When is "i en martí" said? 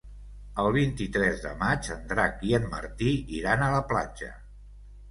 2.51-3.15